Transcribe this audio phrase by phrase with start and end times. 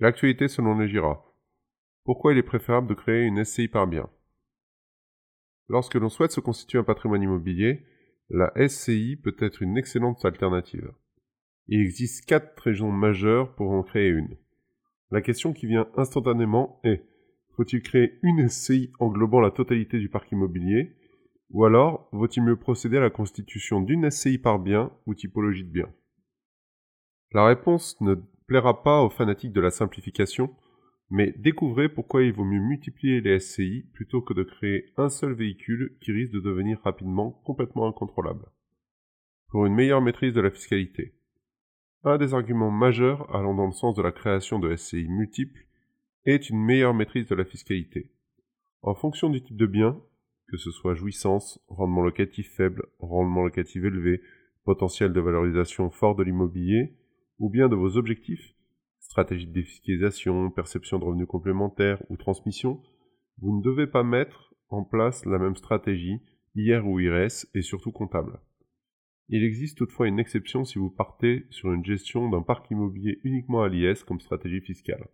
[0.00, 1.22] L'actualité selon les GIRA.
[2.04, 4.08] Pourquoi il est préférable de créer une SCI par bien?
[5.68, 7.84] Lorsque l'on souhaite se constituer un patrimoine immobilier,
[8.30, 10.90] la SCI peut être une excellente alternative.
[11.68, 14.38] Il existe quatre raisons majeures pour en créer une.
[15.10, 17.04] La question qui vient instantanément est
[17.54, 20.96] faut-il créer une SCI englobant la totalité du parc immobilier?
[21.50, 25.70] Ou alors, vaut-il mieux procéder à la constitution d'une SCI par bien ou typologie de
[25.70, 25.92] bien?
[27.32, 28.14] La réponse ne
[28.50, 30.52] plaira pas aux fanatiques de la simplification,
[31.08, 35.34] mais découvrez pourquoi il vaut mieux multiplier les SCI plutôt que de créer un seul
[35.34, 38.46] véhicule qui risque de devenir rapidement complètement incontrôlable.
[39.50, 41.14] Pour une meilleure maîtrise de la fiscalité.
[42.02, 45.64] Un des arguments majeurs allant dans le sens de la création de SCI multiples
[46.24, 48.10] est une meilleure maîtrise de la fiscalité.
[48.82, 49.96] En fonction du type de bien,
[50.48, 54.20] que ce soit jouissance, rendement locatif faible, rendement locatif élevé,
[54.64, 56.96] potentiel de valorisation fort de l'immobilier,
[57.40, 58.54] ou bien de vos objectifs,
[59.00, 62.80] stratégie de défiscalisation, perception de revenus complémentaires ou transmission,
[63.38, 66.20] vous ne devez pas mettre en place la même stratégie,
[66.54, 68.38] IR ou IRS, et surtout comptable.
[69.28, 73.62] Il existe toutefois une exception si vous partez sur une gestion d'un parc immobilier uniquement
[73.62, 75.08] à l'IS comme stratégie fiscale.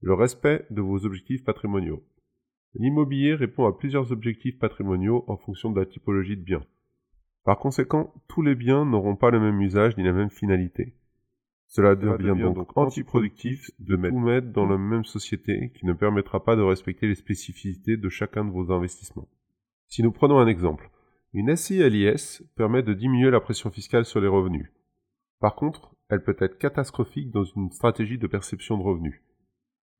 [0.00, 2.04] Le respect de vos objectifs patrimoniaux.
[2.74, 6.66] L'immobilier répond à plusieurs objectifs patrimoniaux en fonction de la typologie de bien.
[7.46, 10.94] Par conséquent, tous les biens n'auront pas le même usage ni la même finalité.
[11.68, 16.56] Cela devient, donc, antiproductif de tout mettre dans la même société qui ne permettra pas
[16.56, 19.28] de respecter les spécificités de chacun de vos investissements.
[19.86, 20.90] Si nous prenons un exemple,
[21.34, 24.72] une SCI à l'IS permet de diminuer la pression fiscale sur les revenus.
[25.38, 29.22] Par contre, elle peut être catastrophique dans une stratégie de perception de revenus.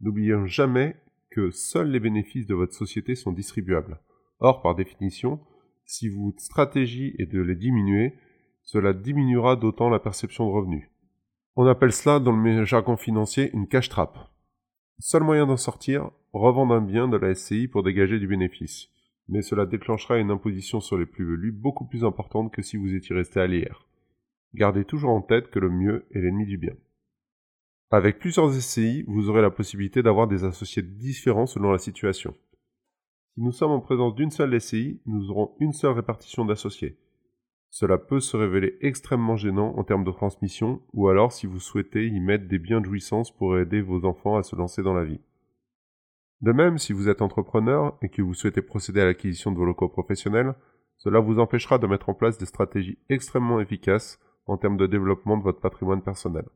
[0.00, 0.96] N'oublions jamais
[1.30, 4.00] que seuls les bénéfices de votre société sont distribuables.
[4.40, 5.38] Or, par définition,
[5.86, 8.14] si votre stratégie est de les diminuer,
[8.62, 10.90] cela diminuera d'autant la perception de revenus.
[11.54, 14.18] On appelle cela dans le jargon financier une cash trap.
[14.98, 18.88] Seul moyen d'en sortir, revendre un bien de la SCI pour dégager du bénéfice.
[19.28, 23.14] Mais cela déclenchera une imposition sur les plus-values beaucoup plus importante que si vous étiez
[23.14, 23.86] resté à l'IR.
[24.54, 26.74] Gardez toujours en tête que le mieux est l'ennemi du bien.
[27.90, 32.34] Avec plusieurs SCI, vous aurez la possibilité d'avoir des associés différents selon la situation.
[33.36, 36.96] Si nous sommes en présence d'une seule SCI, nous aurons une seule répartition d'associés.
[37.68, 42.06] Cela peut se révéler extrêmement gênant en termes de transmission, ou alors si vous souhaitez
[42.06, 45.04] y mettre des biens de jouissance pour aider vos enfants à se lancer dans la
[45.04, 45.20] vie.
[46.40, 49.66] De même, si vous êtes entrepreneur et que vous souhaitez procéder à l'acquisition de vos
[49.66, 50.54] locaux professionnels,
[50.96, 55.36] cela vous empêchera de mettre en place des stratégies extrêmement efficaces en termes de développement
[55.36, 56.46] de votre patrimoine personnel.